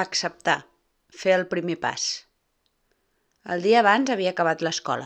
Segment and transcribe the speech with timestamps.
[0.00, 0.64] Acceptar.
[1.14, 2.04] Fer el primer pas.
[3.54, 5.04] El dia abans havia acabat l'escola.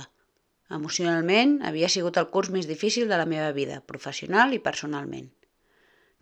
[0.77, 5.27] Emocionalment, havia sigut el curs més difícil de la meva vida, professional i personalment.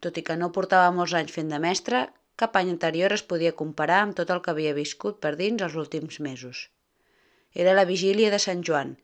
[0.02, 2.00] Tot i que no portava molts anys fent de mestre,
[2.42, 5.78] cap any anterior es podia comparar amb tot el que havia viscut per dins els
[5.84, 6.66] últims mesos.
[7.54, 8.96] Era la vigília de Sant Joan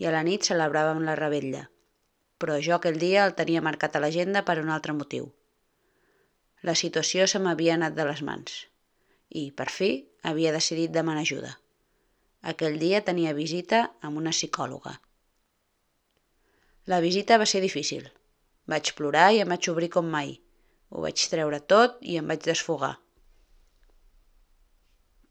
[0.00, 1.66] i a la nit celebràvem la rebella.
[2.40, 5.28] Però jo aquell dia el tenia marcat a l'agenda per un altre motiu.
[6.62, 8.62] La situació se m'havia anat de les mans
[9.32, 9.90] i, per fi,
[10.22, 11.52] havia decidit demanar ajuda.
[12.52, 14.96] Aquell dia tenia visita amb una psicòloga.
[16.90, 18.08] La visita va ser difícil.
[18.66, 20.34] Vaig plorar i em vaig obrir com mai.
[20.90, 22.96] Ho vaig treure tot i em vaig desfogar.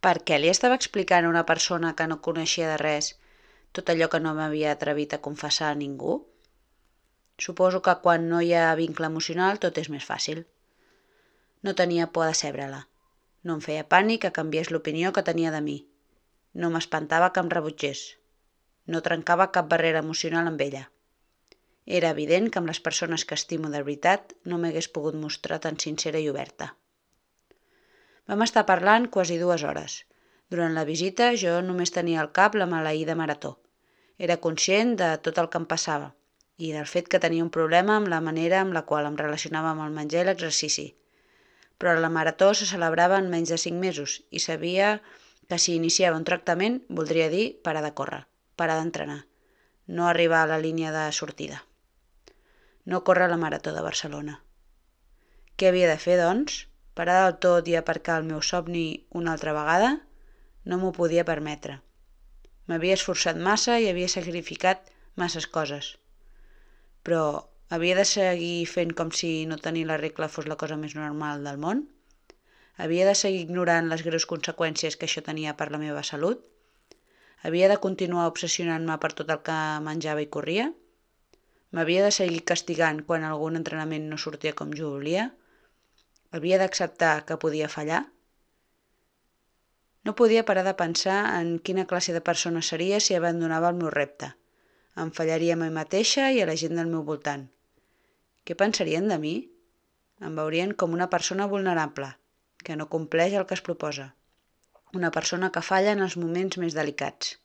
[0.02, 3.12] Per què li estava explicant a una persona que no coneixia de res
[3.78, 6.16] tot allò que no m'havia atrevit a confessar a ningú?
[7.46, 10.42] Suposo que quan no hi ha vincle emocional tot és més fàcil.
[11.64, 12.82] No tenia por de cebre-la.
[13.48, 15.78] No em feia pànic que canviés l'opinió que tenia de mi.
[16.64, 18.02] No m'espantava que em rebutgés.
[18.94, 20.84] No trencava cap barrera emocional amb ella.
[22.00, 25.80] Era evident que amb les persones que estimo de veritat no m'hagués pogut mostrar tan
[25.86, 26.70] sincera i oberta.
[28.30, 29.98] Vam estar parlant quasi dues hores.
[30.54, 33.56] Durant la visita jo només tenia al cap la maleïda marató.
[34.22, 36.14] Era conscient de tot el que em passava
[36.62, 39.72] i del fet que tenia un problema amb la manera amb la qual em relacionava
[39.74, 40.92] amb el menjar i l'exercici–
[41.82, 45.00] però la marató se celebrava en menys de 5 mesos i sabia
[45.50, 48.20] que si iniciava un tractament voldria dir parar de córrer,
[48.56, 49.24] parar d'entrenar,
[49.88, 51.64] no arribar a la línia de sortida.
[52.86, 54.44] No córrer la marató de Barcelona.
[55.58, 56.68] Què havia de fer, doncs?
[56.94, 59.92] Parar del tot i aparcar el meu somni una altra vegada?
[60.64, 61.80] No m'ho podia permetre.
[62.70, 65.96] M'havia esforçat massa i havia sacrificat masses coses.
[67.02, 70.96] Però havia de seguir fent com si no tenir la regla fos la cosa més
[70.98, 71.86] normal del món?
[72.86, 76.42] Havia de seguir ignorant les greus conseqüències que això tenia per la meva salut?
[77.48, 80.66] Havia de continuar obsessionant-me per tot el que menjava i corria?
[81.72, 85.30] M'havia de seguir castigant quan algun entrenament no sortia com jo volia?
[86.36, 88.02] Havia d'acceptar que podia fallar?
[90.04, 93.96] No podia parar de pensar en quina classe de persona seria si abandonava el meu
[93.96, 94.34] repte.
[95.00, 97.48] Em fallaria a mi mateixa i a la gent del meu voltant.
[98.46, 99.36] Què pensarien de mi?
[100.28, 102.08] Em veurien com una persona vulnerable,
[102.66, 104.08] que no compleix el que es proposa.
[105.00, 107.36] Una persona que falla en els moments més delicats,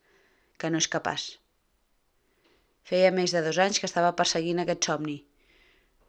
[0.59, 1.27] que no és capaç.
[2.89, 5.17] Feia més de dos anys que estava perseguint aquest somni.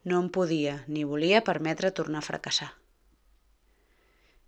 [0.07, 2.71] No em podia ni volia permetre tornar a fracassar.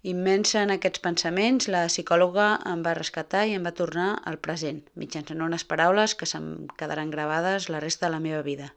[0.10, 4.86] Immensa en aquests pensaments, la psicòloga em va rescatar i em va tornar al present,
[5.02, 8.70] mitjançant unes paraules que se'm quedaran gravades la resta de la meva vida.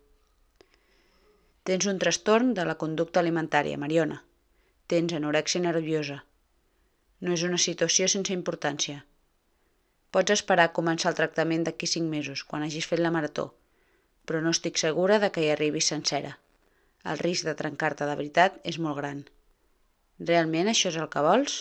[1.68, 4.16] Tens un trastorn de la conducta alimentària, Mariona.
[4.90, 6.16] Tens anorèxia nerviosa.
[7.22, 9.04] No és una situació sense importància.
[10.10, 13.44] Pots esperar a començar el tractament d'aquí cinc mesos, quan hagis fet la marató,
[14.26, 16.34] però no estic segura de que hi arribis sencera.
[17.06, 19.22] El risc de trencar-te de veritat és molt gran.
[20.32, 21.58] Realment això és el que vols?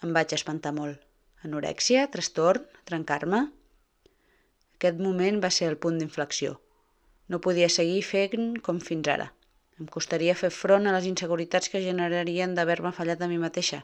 [0.00, 1.04] Em vaig espantar molt.
[1.44, 2.08] Anorèxia?
[2.16, 2.64] Trastorn?
[2.88, 3.46] Trencar-me?
[4.78, 6.56] Aquest moment va ser el punt d'inflexió.
[7.32, 9.30] No podia seguir fent com fins ara.
[9.80, 13.78] Em costaria fer front a les inseguretats que generarien d'haver-me fallat a mi mateixa,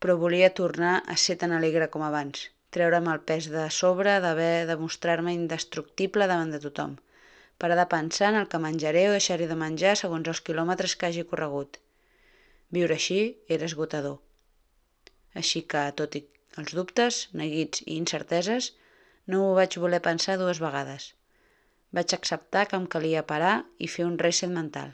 [0.00, 4.64] però volia tornar a ser tan alegre com abans, treure'm el pes de sobre d'haver
[4.70, 6.96] de mostrar-me indestructible davant de tothom,
[7.60, 11.10] parar de pensar en el que menjaré o deixaré de menjar segons els quilòmetres que
[11.10, 11.78] hagi corregut.
[12.78, 13.20] Viure així
[13.58, 14.18] era esgotador.
[15.42, 16.24] Així que, tot i
[16.62, 18.72] els dubtes, neguits i incerteses,
[19.28, 21.12] no ho vaig voler pensar dues vegades–
[21.96, 24.92] vaig acceptar que em calia parar i fer un reset mental.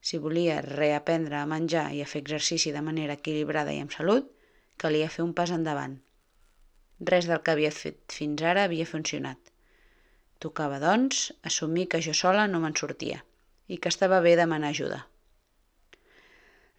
[0.00, 4.28] Si volia reaprendre a menjar i a fer exercici de manera equilibrada i amb salut,
[4.80, 5.96] calia fer un pas endavant.
[7.12, 9.38] Res del que havia fet fins ara havia funcionat.
[10.40, 13.22] Tocava, doncs, assumir que jo sola no me'n sortia
[13.68, 15.04] i que estava bé demanar ajuda.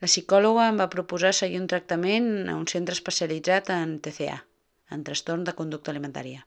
[0.01, 4.39] La psicòloga em va proposar seguir un tractament a un centre especialitzat en TCA,
[4.89, 6.45] en trastorn de conducta alimentària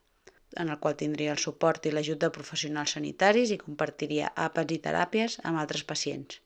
[0.56, 4.80] en el qual tindria el suport i l'ajut de professionals sanitaris i compartiria àpats i
[4.86, 6.40] teràpies amb altres pacients,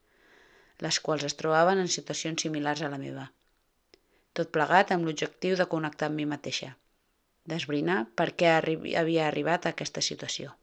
[0.84, 3.28] les quals es trobaven en situacions similars a la meva.
[4.32, 6.72] Tot plegat amb l'objectiu de connectar amb mi mateixa,
[7.50, 10.54] d'esbrinar per què havia arribat a aquesta situació.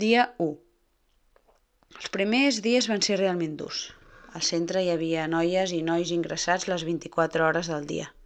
[0.00, 0.52] Dia 1
[2.00, 3.88] Els primers dies van ser realment durs.
[4.38, 8.14] Al centre hi havia noies i nois ingressats les 24 hores del dia–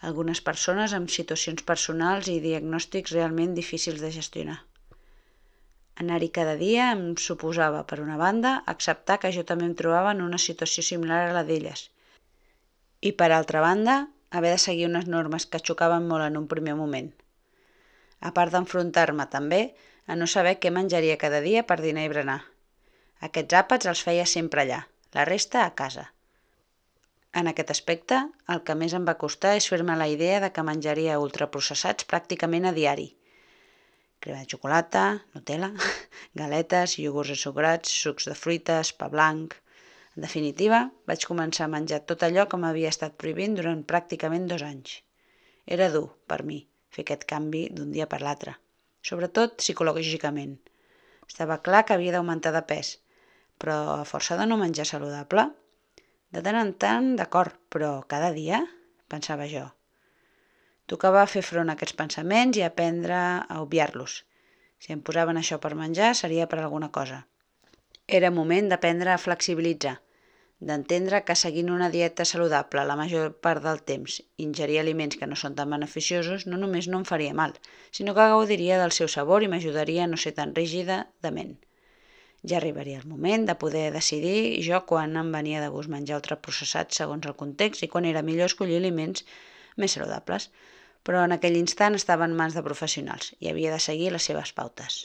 [0.00, 4.58] algunes persones amb situacions personals i diagnòstics realment difícils de gestionar.
[5.96, 10.20] Anar-hi cada dia em suposava, per una banda, acceptar que jo també em trobava en
[10.20, 11.86] una situació similar a la d'elles.
[13.00, 16.74] I, per altra banda, haver de seguir unes normes que xocaven molt en un primer
[16.76, 17.08] moment.
[18.20, 19.62] A part d'enfrontar-me també
[20.06, 22.42] a no saber què menjaria cada dia per dinar i berenar.
[23.28, 24.82] Aquests àpats els feia sempre allà,
[25.16, 26.10] la resta a casa.
[27.36, 28.18] En aquest aspecte,
[28.52, 32.68] el que més em va costar és fer-me la idea de que menjaria ultraprocessats pràcticament
[32.68, 33.10] a diari.
[34.24, 35.02] Crema de xocolata,
[35.34, 35.68] Nutella,
[36.40, 39.58] galetes, iogurts ensucrats, sucs de fruites, pa blanc...
[40.16, 40.78] En definitiva,
[41.10, 44.94] vaig començar a menjar tot allò que m'havia estat prohibint durant pràcticament dos anys.
[45.76, 48.54] Era dur, per mi, fer aquest canvi d'un dia per l'altre,
[49.04, 50.56] sobretot psicològicament.
[51.28, 52.94] Estava clar que havia d'augmentar de pes,
[53.60, 55.50] però a força de no menjar saludable,
[56.36, 58.60] de tant en tant, d'acord, però cada dia?
[59.08, 59.64] pensava jo.
[60.90, 64.18] Tocava fer front a aquests pensaments i aprendre a obviar-los.
[64.82, 67.22] Si em posaven això per menjar, seria per alguna cosa.
[68.18, 69.94] Era moment d'aprendre a flexibilitzar,
[70.68, 75.40] d'entendre que seguint una dieta saludable la major part del temps, ingerir aliments que no
[75.40, 77.56] són tan beneficiosos, no només no em faria mal,
[77.90, 81.56] sinó que gaudiria del seu sabor i m'ajudaria a no ser tan rígida de ment.
[82.46, 86.94] Ja arribaria el moment de poder decidir jo quan em venia de gust menjar ultraprocessat
[86.94, 89.24] segons el context i quan era millor escollir aliments
[89.76, 90.50] més saludables,
[91.02, 94.54] però en aquell instant estava en mans de professionals i havia de seguir les seves
[94.54, 95.00] pautes.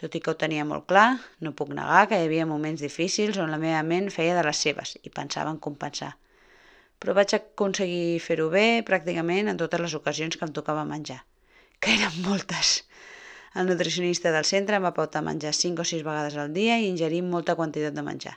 [0.00, 1.08] Tot i que ho tenia molt clar,
[1.40, 4.62] no puc negar que hi havia moments difícils on la meva ment feia de les
[4.66, 6.14] seves i pensava en compensar.
[6.98, 11.20] Però vaig aconseguir fer-ho bé pràcticament en totes les ocasions que em tocava menjar,
[11.80, 12.80] que eren moltes.
[13.54, 16.88] El nutricionista del centre em va pautar menjar 5 o 6 vegades al dia i
[16.90, 18.32] ingerir molta quantitat de menjar.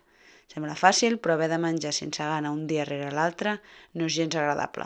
[0.52, 3.56] Sembla fàcil, però haver de menjar sense gana un dia rere l'altre
[3.98, 4.86] no és gens agradable.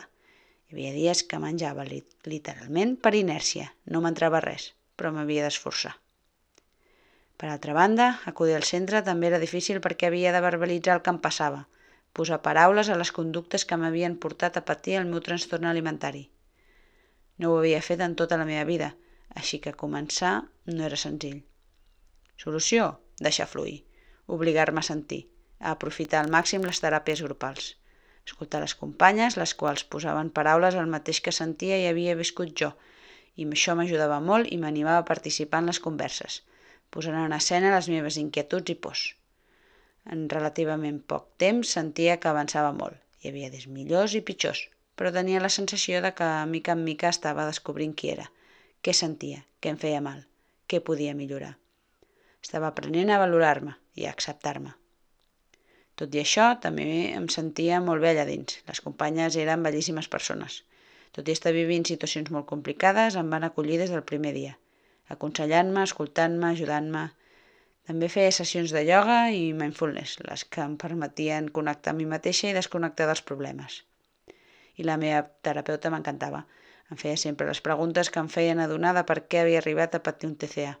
[0.68, 5.92] Hi havia dies que menjava literalment per inèrcia, no m'entrava res, però m'havia d'esforçar.
[7.36, 11.12] Per altra banda, acudir al centre també era difícil perquè havia de verbalitzar el que
[11.12, 11.66] em passava,
[12.16, 16.30] posar paraules a les conductes que m'havien portat a patir el meu trastorn alimentari.
[17.36, 18.94] No ho havia fet en tota la meva vida,
[19.40, 20.32] així que començar
[20.68, 21.40] no era senzill.
[22.42, 22.88] Solució?
[23.26, 23.78] Deixar fluir.
[24.36, 25.20] Obligar-me a sentir.
[25.60, 27.68] A aprofitar al màxim les teràpies grupals.
[28.26, 32.70] Escoltar les companyes, les quals posaven paraules al mateix que sentia i havia viscut jo,
[33.36, 36.42] i això m'ajudava molt i m'animava a participar en les converses,
[36.90, 39.06] posant en escena les meves inquietuds i pors.
[40.12, 42.98] En relativament poc temps sentia que avançava molt.
[43.22, 44.66] Hi havia dies millors i pitjors,
[44.98, 48.30] però tenia la sensació de que mica en mica estava descobrint qui era–
[48.82, 50.24] què sentia, què em feia mal,
[50.66, 51.56] què podia millorar.
[52.42, 54.72] Estava aprenent a valorar-me i a acceptar-me.
[56.00, 58.56] Tot i això, també em sentia molt allà dins.
[58.66, 60.62] Les companyes eren bellíssimes persones.
[61.12, 64.56] Tot i estar vivint situacions molt complicades, em van acollir des del primer dia,
[65.14, 67.04] aconsellant-me, escoltant-me, ajudant-me.
[67.90, 72.48] També feia sessions de ioga i mindfulness, les que em permetien connectar amb mi mateixa
[72.48, 73.82] i desconnectar dels problemes.
[74.80, 76.46] I la meva terapeuta m'encantava.
[76.92, 80.02] Em feia sempre les preguntes que em feien adonar de per què havia arribat a
[80.04, 80.74] patir un TCA.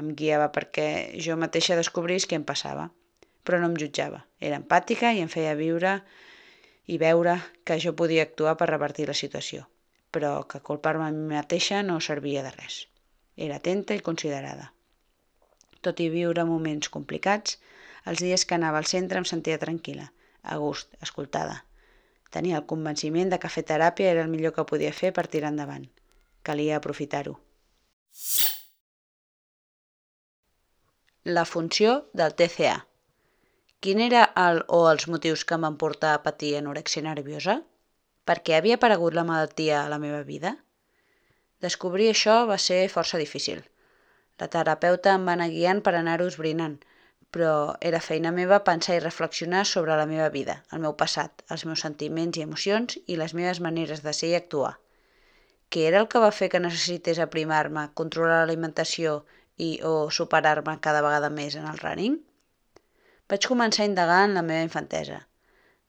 [0.00, 0.86] Em guiava perquè
[1.24, 2.86] jo mateixa descobrís què em passava,
[3.44, 4.22] però no em jutjava.
[4.40, 5.98] Era empàtica i em feia viure
[6.88, 7.36] i veure
[7.68, 9.68] que jo podia actuar per revertir la situació,
[10.16, 12.80] però que culpar-me a mi mateixa no servia de res.
[13.36, 14.72] Era atenta i considerada.
[15.84, 17.60] Tot i viure moments complicats,
[18.08, 20.08] els dies que anava al centre em sentia tranquil·la,
[20.42, 21.66] a gust, escoltada.
[22.34, 25.52] Tenia el convenciment de que fer teràpia era el millor que podia fer per tirar
[25.54, 25.86] endavant.
[26.44, 27.38] Calia aprofitar-ho.
[31.24, 32.76] La funció del TCA.
[33.80, 37.60] Quin era el o els motius que em van portar a patir anorexia nerviosa?
[38.28, 40.56] Per què havia aparegut la malaltia a la meva vida?
[41.64, 43.62] Descobrir això va ser força difícil.
[44.40, 46.76] La terapeuta em va anar guiant per anar-ho esbrinant,
[47.34, 51.64] però era feina meva pensar i reflexionar sobre la meva vida, el meu passat, els
[51.68, 54.78] meus sentiments i emocions i les meves maneres de ser i actuar.
[55.68, 59.18] Què era el que va fer que necessités aprimar-me, controlar l'alimentació
[59.60, 62.16] i o superar-me cada vegada més en el running?
[63.28, 65.18] Vaig començar a indagar en la meva infantesa.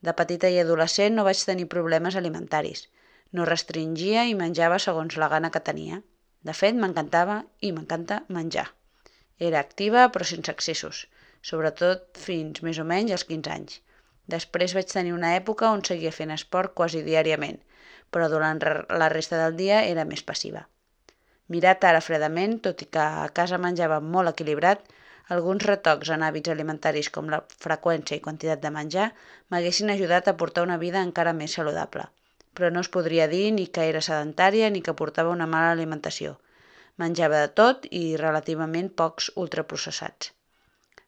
[0.04, 2.90] De petita i adolescent no vaig tenir problemes alimentaris.
[3.32, 6.02] No restringia i menjava segons la gana que tenia.
[6.44, 8.68] De fet, m'encantava i m'encanta menjar.
[9.40, 11.06] Era activa però sense excessos
[11.42, 13.80] sobretot fins més o menys als 15 anys.
[14.30, 17.58] Després vaig tenir una època on seguia fent esport quasi diàriament,
[18.12, 18.60] però durant
[19.02, 20.68] la resta del dia era més passiva.
[21.50, 24.84] Mirat ara fredament, tot i que a casa menjava molt equilibrat,
[25.36, 29.10] alguns retocs en hàbits alimentaris com la freqüència i quantitat de menjar
[29.50, 32.06] m'haguessin ajudat a portar una vida encara més saludable.
[32.58, 36.36] Però no es podria dir ni que era sedentària ni que portava una mala alimentació.
[36.98, 40.34] Menjava de tot i relativament pocs ultraprocessats.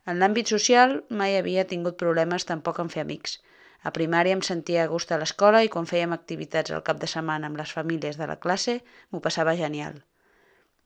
[0.10, 3.38] En l'àmbit social mai havia tingut problemes tampoc en fer amics.
[3.84, 7.10] A primària em sentia a gust a l'escola i quan fèiem activitats al cap de
[7.13, 8.79] setmana amb les famílies de la classe
[9.10, 10.01] m'ho passava genial.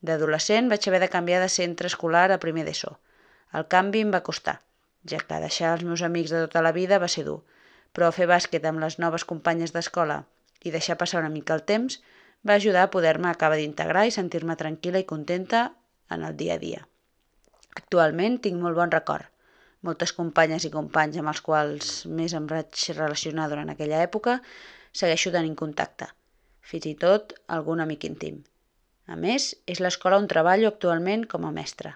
[0.06, 2.96] D'adolescent vaig haver de canviar de centre escolar a primer d'ESO.
[3.60, 4.58] El canvi em va costar,
[5.12, 7.42] ja que deixar els meus amics de tota la vida va ser dur,
[7.94, 10.24] però fer bàsquet amb les noves companyes d'escola
[10.64, 12.02] i deixar passar una mica el temps
[12.48, 15.70] va ajudar a poder-me acabar d'integrar i sentir-me tranquil·la i contenta
[16.10, 16.84] en el dia a dia.
[17.80, 19.32] Actualment tinc molt bon record
[19.86, 24.40] moltes companyes i companys amb els quals més em vaig relacionar durant aquella època,
[25.02, 26.10] segueixo tenint contacte,
[26.72, 28.42] fins i tot algun amic íntim.
[29.14, 31.94] A més, és l'escola on treballo actualment com a mestra.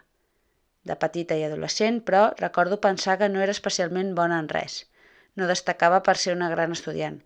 [0.89, 4.83] De petita i adolescent, però, recordo pensar que no era especialment bona en res.
[5.35, 7.19] No destacava per ser una gran estudiant,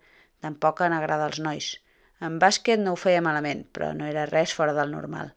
[0.46, 1.70] tampoc en agradar als nois.
[2.24, 5.34] En bàsquet no ho feia malament, però no era res fora del normal.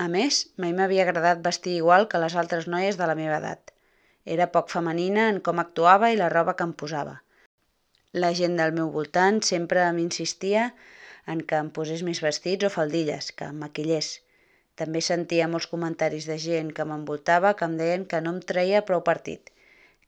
[0.00, 3.72] A més, mai m'havia agradat vestir igual que les altres noies de la meva edat.
[4.24, 7.18] Era poc femenina en com actuava i la roba que em posava.
[8.24, 10.70] La gent del meu voltant sempre m'insistia
[11.34, 14.10] en que em posés més vestits o faldilles, que em maquillés.
[14.80, 18.84] També sentia molts comentaris de gent que m'envoltava que em deien que no em treia
[18.88, 19.52] prou partit,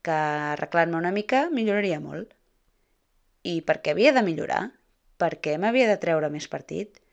[0.01, 0.17] que
[0.57, 2.33] arreglant-me una mica milloraria molt.
[3.45, 4.65] I per què havia de millorar?
[5.21, 7.04] Per què m'havia de treure més partit?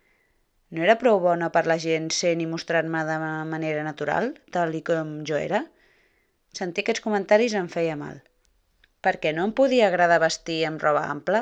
[0.72, 3.16] No era prou bona per la gent sent i mostrant-me de
[3.54, 5.66] manera natural, tal i com jo era?
[6.60, 8.22] Sentir aquests comentaris em feia mal.
[9.06, 11.42] Per què no em podia agradar vestir amb roba ampla?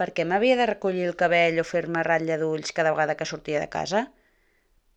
[0.00, 3.62] Per què m'havia de recollir el cabell o fer-me ratlla d'ulls cada vegada que sortia
[3.62, 4.02] de casa?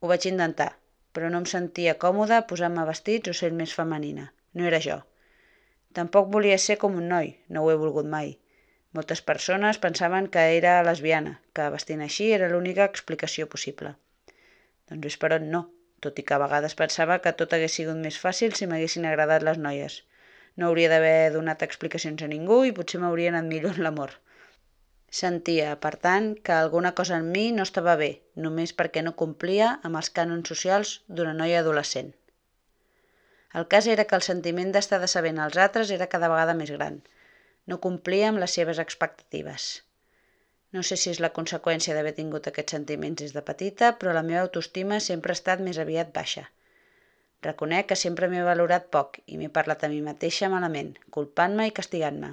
[0.01, 0.71] Ho vaig intentar,
[1.13, 4.31] però no em sentia còmoda posant-me vestits o sent més femenina.
[4.57, 4.97] No era jo.
[5.93, 8.37] Tampoc volia ser com un noi, no ho he volgut mai.
[8.95, 13.95] Moltes persones pensaven que era lesbiana, que vestint així era l'única explicació possible.
[14.87, 15.67] Doncs és per on no
[16.05, 19.45] tot i que a vegades pensava que tot hagués sigut més fàcil si m'haguessin agradat
[19.47, 19.95] les noies.
[20.57, 24.13] No hauria d'haver donat explicacions a ningú i potser m'hauria anat millor en l'amor.
[25.17, 28.09] Sentia, per tant, que alguna cosa en mi no estava bé,
[28.45, 32.11] només perquè no complia amb els cànons socials d'una noia adolescent.
[33.57, 36.99] El cas era que el sentiment d'estar decebent als altres era cada vegada més gran.
[37.71, 39.63] No complia amb les seves expectatives.
[40.75, 44.23] No sé si és la conseqüència d'haver tingut aquests sentiments des de petita, però la
[44.29, 46.45] meva autoestima sempre ha estat més aviat baixa.
[47.47, 51.75] Reconec que sempre m'he valorat poc i m'he parlat a mi mateixa malament, culpant-me i
[51.81, 52.31] castigant-me.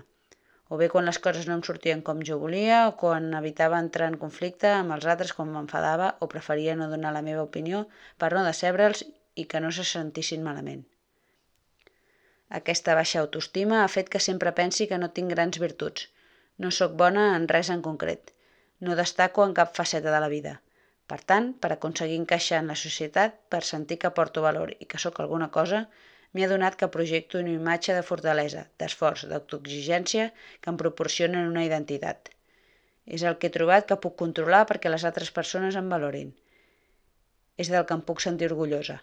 [0.70, 4.12] O bé quan les coses no em sortien com jo volia, o quan evitava entrar
[4.12, 7.84] en conflicte amb els altres quan m'enfadava, o preferia no donar la meva opinió
[8.22, 10.86] per no decebre'ls i que no se sentissin malament.
[12.50, 16.08] Aquesta baixa autoestima ha fet que sempre pensi que no tinc grans virtuts,
[16.56, 18.30] no sóc bona en res en concret.
[18.80, 20.52] No destaco en cap faceta de la vida.
[21.10, 25.00] Per tant, per aconseguir encaixar en la societat, per sentir que porto valor i que
[25.02, 25.80] sóc alguna cosa,
[26.32, 32.30] m'he adonat que projecto una imatge de fortalesa, d'esforç, d'autoexigència que em proporcionen una identitat.
[33.04, 36.32] És el que he trobat que puc controlar perquè les altres persones em valorin.
[37.58, 39.00] És del que em puc sentir orgullosa.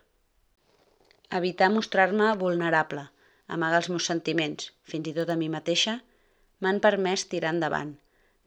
[1.41, 3.05] Evitar mostrar-me vulnerable,
[3.58, 5.98] amagar els meus sentiments, fins i tot a mi mateixa,
[6.63, 7.93] m'han permès tirar endavant,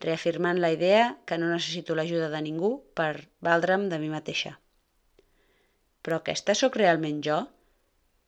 [0.04, 3.12] reafirmant la idea que no necessito l'ajuda de ningú per
[3.49, 4.56] valdre'm de mi mateixa.
[6.04, 7.38] Però aquesta sóc realment jo?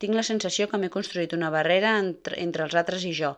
[0.01, 3.35] Tinc la sensació que m'he construït una barrera entre, entre els altres i jo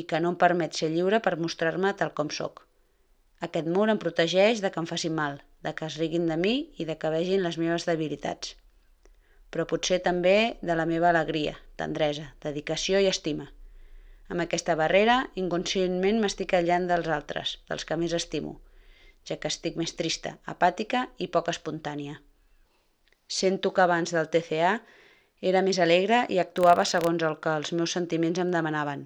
[0.00, 2.64] i que no em permet ser lliure per mostrar-me tal com sóc.
[3.46, 6.54] Aquest mur em protegeix de que em facin mal, de que es riguin de mi
[6.78, 8.54] i de que vegin les meves debilitats.
[9.52, 13.52] Però potser també de la meva alegria, tendresa, dedicació i estima–
[14.32, 18.54] amb aquesta barrera, inconscientment m'estic allant dels altres, dels que més estimo,
[19.28, 22.14] ja que estic més trista, apàtica i poc espontània.
[23.40, 24.72] Sento que abans del TCA
[25.52, 29.04] era més alegre i actuava segons el que els meus sentiments em demanaven,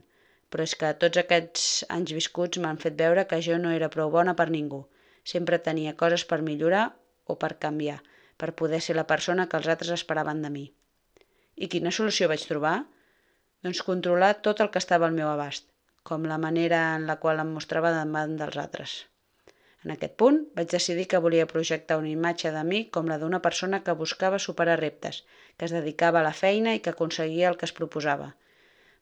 [0.50, 4.12] però és que tots aquests anys viscuts m'han fet veure que jo no era prou
[4.14, 4.84] bona per ningú.
[5.26, 6.84] Sempre tenia coses per millorar
[7.26, 7.98] o per canviar,
[8.36, 10.66] per poder ser la persona que els altres esperaven de mi.
[11.56, 12.76] I quina solució vaig trobar?
[13.66, 15.64] doncs controlar tot el que estava al meu abast,
[16.06, 18.92] com la manera en la qual em mostrava davant dels altres.
[19.84, 23.40] En aquest punt vaig decidir que volia projectar una imatge de mi com la d'una
[23.42, 25.22] persona que buscava superar reptes,
[25.56, 28.34] que es dedicava a la feina i que aconseguia el que es proposava.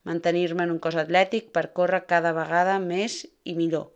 [0.05, 3.91] Mantenir-me en un cos atlètic per córrer cada vegada més i millor,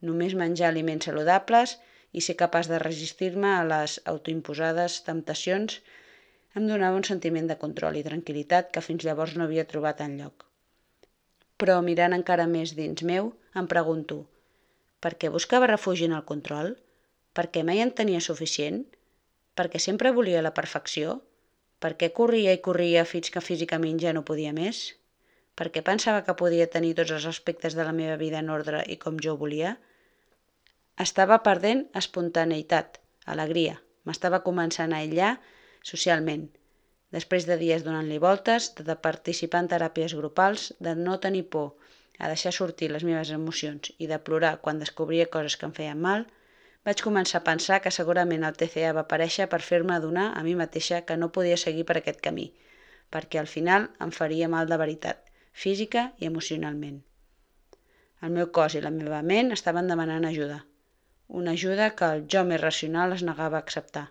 [0.00, 5.80] només menjar aliments saludables i ser capaç de resistir-me a les autoimposades temptacions
[6.54, 10.18] em donava un sentiment de control i tranquil·litat que fins llavors no havia trobat en
[10.20, 10.46] lloc.
[11.58, 14.24] Però mirant encara més dins meu, em pregunto,
[15.00, 16.76] per què buscava refugi en el control?
[17.34, 18.84] Per què mai en tenia suficient?
[19.58, 21.20] perquè sempre volia la perfecció?
[21.82, 24.84] Per què corria i corria fins que físicament ja no podia més?
[25.54, 28.82] Per què pensava que podia tenir tots els aspectes de la meva vida en ordre
[28.90, 29.76] i com jo volia?
[31.02, 33.80] Estava perdent espontaneïtat, alegria.
[34.06, 35.30] M'estava començant a aïllar
[35.82, 36.44] socialment.
[37.14, 41.72] Després de dies donant-li voltes, de participar en teràpies grupals, de no tenir por,
[42.18, 45.98] a deixar sortir les meves emocions i de plorar quan descobria coses que em feien
[46.04, 46.28] mal,
[46.86, 50.54] vaig començar a pensar que segurament el TCA va aparèixer per fer-me adonar a mi
[50.54, 52.52] mateixa que no podia seguir per aquest camí,
[53.10, 57.02] perquè al final em faria mal de veritat, física i emocionalment.
[58.22, 60.60] El meu cos i la meva ment estaven demanant ajuda,
[61.28, 64.08] una ajuda que el jo més racional es negava a acceptar.